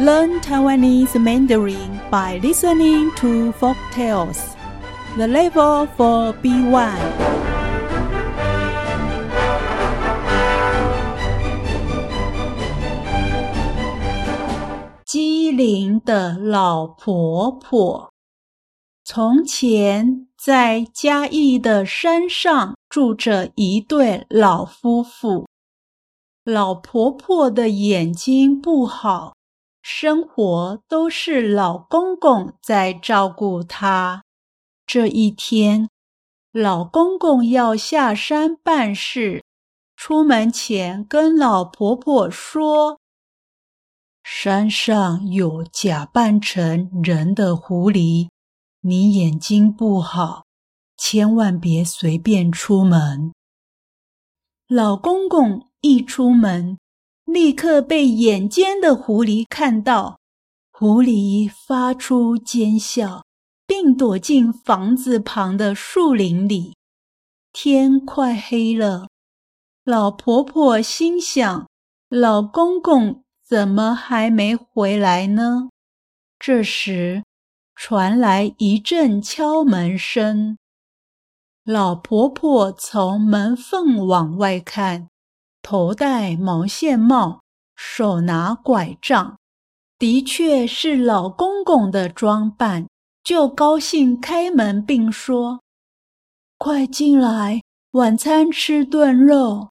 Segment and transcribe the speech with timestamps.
[0.00, 4.56] Learn Taiwanese Mandarin by listening to folk tales.
[5.18, 6.96] The level for B1.
[15.04, 18.10] 机灵的老婆婆。
[19.04, 25.46] 从前，在嘉义的山上住着一对老夫妇。
[26.42, 29.34] 老婆婆的眼睛不好。
[29.92, 34.22] 生活都是老公公在照顾她。
[34.86, 35.90] 这一天，
[36.52, 39.44] 老公公要下山办事，
[39.96, 43.00] 出门前跟老婆婆说
[44.22, 48.28] ：“山上有假扮成人的狐狸，
[48.82, 50.44] 你眼睛不好，
[50.96, 53.32] 千万别随便出门。”
[54.68, 56.78] 老公公一出门。
[57.32, 60.18] 立刻被眼尖的狐狸看到，
[60.72, 63.24] 狐狸发出尖笑，
[63.66, 66.74] 并躲进房子旁的树林里。
[67.52, 69.08] 天快黑了，
[69.84, 71.68] 老婆婆心想：
[72.08, 75.68] 老公公怎么还没回来呢？
[76.38, 77.24] 这时，
[77.74, 80.56] 传来一阵敲门声。
[81.64, 85.08] 老婆婆从门缝往外看。
[85.62, 87.42] 头戴毛线帽，
[87.76, 89.38] 手拿拐杖，
[89.98, 92.88] 的确是老公公的装扮，
[93.22, 95.60] 就高兴开门，并说
[96.58, 99.70] ：“快进来，晚餐吃炖肉。”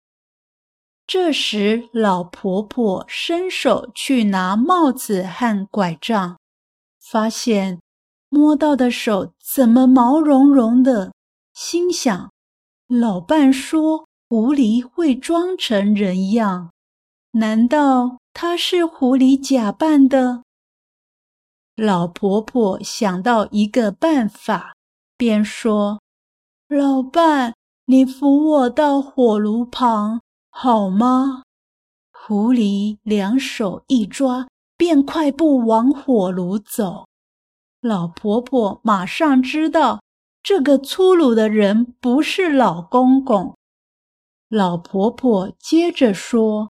[1.07, 6.37] 这时，老婆婆伸手去拿帽子和拐杖，
[6.99, 7.81] 发现
[8.29, 11.11] 摸到的手怎么毛茸茸的，
[11.53, 12.31] 心想
[12.87, 16.69] ：“老伴说。”狐狸会装成人样，
[17.31, 20.43] 难道他是狐狸假扮的？
[21.75, 24.75] 老婆婆想到一个办法，
[25.17, 25.99] 便说
[26.69, 31.41] ：“老伴，你扶我到火炉旁好吗？”
[32.13, 34.47] 狐狸两手一抓，
[34.77, 37.07] 便快步往火炉走。
[37.81, 40.03] 老婆婆马上知道，
[40.43, 43.55] 这个粗鲁的人不是老公公。
[44.49, 46.71] 老婆婆接着说：“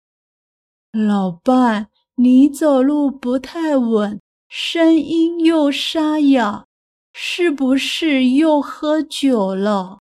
[0.92, 6.66] 老伴，你走路不太稳，声音又沙哑，
[7.14, 10.00] 是不是又喝酒了？”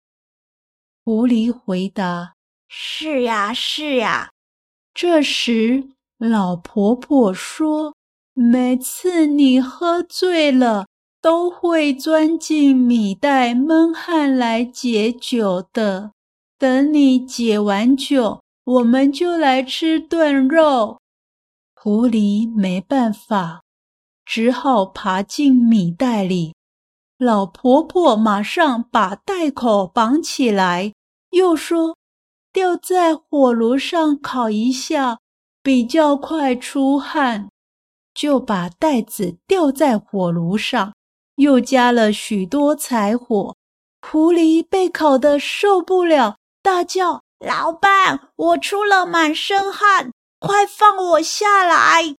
[1.03, 2.35] 狐狸回答
[2.69, 4.29] ：“是呀，是呀。”
[4.93, 5.89] 这时，
[6.19, 7.95] 老婆婆说
[8.35, 10.85] ：“每次你喝醉了，
[11.19, 16.11] 都会钻进米袋闷汗来解酒的。”
[16.63, 20.97] 等你解完酒，我们就来吃炖肉。
[21.75, 23.63] 狐狸没办法，
[24.23, 26.55] 只好爬进米袋里。
[27.17, 30.93] 老婆婆马上把袋口绑起来，
[31.31, 31.97] 又说
[32.53, 35.19] ：“吊在火炉上烤一下，
[35.61, 37.49] 比较快出汗。”
[38.15, 40.93] 就把袋子吊在火炉上，
[41.35, 43.53] 又加了许多柴火。
[44.01, 46.37] 狐狸被烤得受不了。
[46.63, 52.15] 大叫：“老板，我出了满身汗，快放我下来！”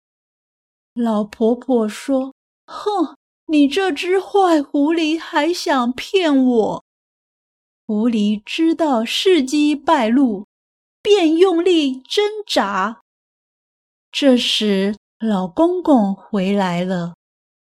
[0.95, 2.35] 老婆婆说
[2.67, 3.17] ：“哼，
[3.47, 6.85] 你这只坏狐狸还想骗我！”
[7.87, 10.47] 狐狸知道事机败露，
[11.03, 13.01] 便用力挣扎。
[14.13, 17.15] 这时，老公公回来了，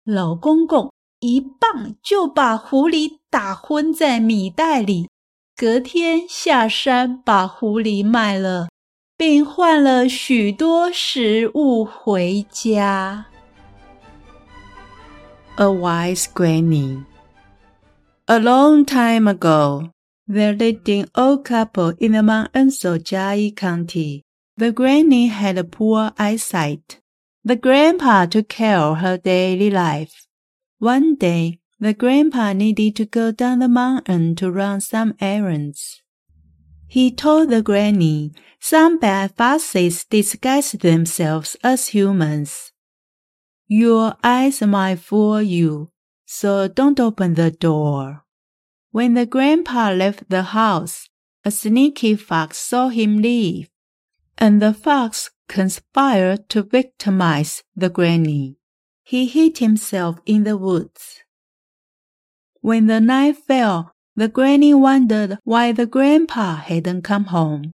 [0.04, 5.10] 老公公一棒就把狐狸打昏在米袋里。
[5.62, 8.69] 隔天下山把狐狸卖了，
[9.16, 13.27] 并换了许多食物回家。
[15.57, 17.04] A wise granny.
[18.27, 19.91] A long time ago,
[20.28, 24.22] there lived an old couple in the mountains of Jiayi County.
[24.57, 27.01] The granny had poor eyesight.
[27.45, 30.27] The grandpa took care of her daily life.
[30.78, 36.02] One day, the grandpa needed to go down the mountain to run some errands.
[36.88, 42.72] He told the granny some bad foxes disguise themselves as humans.
[43.68, 45.91] Your eyes might fool you,
[46.26, 48.24] so don't open the door.
[48.91, 51.09] When the grandpa left the house,
[51.44, 53.70] a sneaky fox saw him leave,
[54.38, 58.56] and the fox conspired to victimize the granny.
[59.03, 61.22] He hid himself in the woods.
[62.64, 67.74] When the night fell, the granny wondered why the grandpa hadn't come home.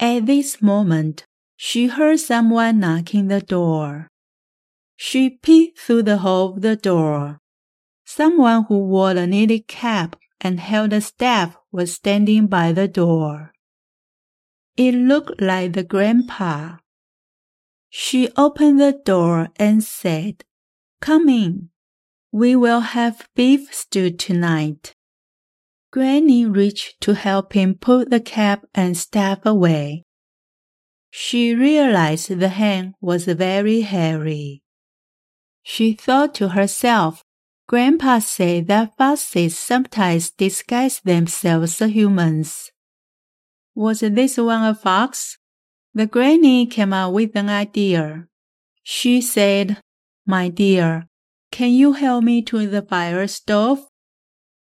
[0.00, 1.26] At this moment,
[1.56, 4.08] she heard someone knocking the door.
[4.96, 7.38] She peeped through the hole of the door.
[8.06, 13.52] Someone who wore a knitted cap and held a staff was standing by the door.
[14.78, 16.78] It looked like the grandpa.
[17.90, 20.44] She opened the door and said,
[21.02, 21.68] Come in.
[22.34, 24.92] We will have beef stew tonight.
[25.92, 30.02] Granny reached to help him put the cap and staff away.
[31.12, 34.64] She realized the hand was very hairy.
[35.62, 37.22] She thought to herself,
[37.68, 42.72] Grandpa said that foxes sometimes disguise themselves as humans.
[43.76, 45.38] Was this one a fox?
[45.94, 48.26] The granny came up with an idea.
[48.82, 49.80] She said,
[50.26, 51.06] My dear,
[51.54, 53.86] can you help me to the fire stove?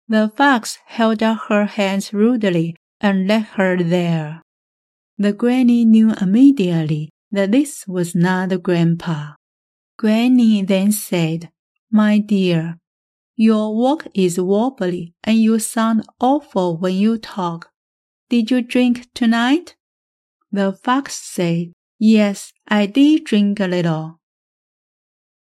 [0.07, 4.43] The fox held out her hands rudely and led her there.
[5.17, 9.33] The granny knew immediately that this was not the grandpa.
[9.97, 11.49] Granny then said,
[11.89, 12.77] My dear,
[13.35, 17.71] your walk is wobbly and you sound awful when you talk.
[18.29, 19.75] Did you drink tonight?
[20.51, 24.19] The fox said, Yes, I did drink a little.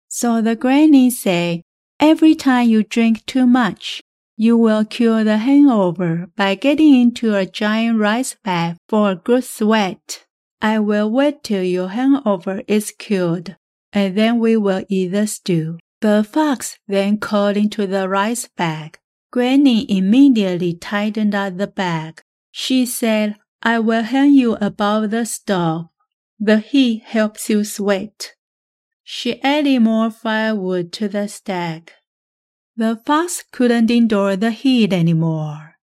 [0.10, 1.62] So the granny said,
[2.00, 4.02] Every time you drink too much,
[4.36, 9.44] you will cure the hangover by getting into a giant rice bag for a good
[9.44, 10.26] sweat.
[10.62, 13.56] I will wait till your hangover is cured,
[13.94, 15.78] and then we will eat the stew.
[16.02, 18.98] The fox then called into the rice bag.
[19.32, 22.22] Granny immediately tightened up the bag.
[22.52, 25.90] She said, I will hang you above the stove.
[26.40, 28.34] The heat helps you sweat.
[29.12, 31.94] She added more firewood to the stack.
[32.78, 35.78] The fox couldn't endure the heat any more.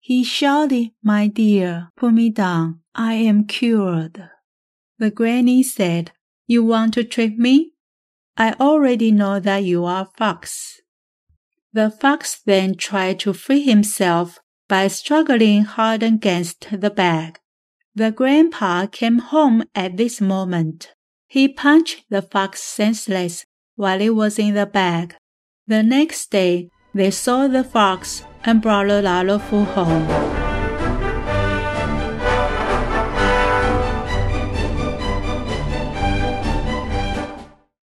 [0.00, 2.80] He shouted, My dear, put me down.
[2.94, 4.30] I am cured.
[4.98, 6.12] The granny said,
[6.46, 7.72] You want to trick me?
[8.38, 10.80] I already know that you are a fox.
[11.74, 17.38] The fox then tried to free himself by struggling hard against the bag.
[17.94, 20.94] The grandpa came home at this moment.
[21.32, 25.16] He punched the fox senseless while it was in the bag.
[25.66, 30.41] The next day, they saw the fox and brought Lalafu home.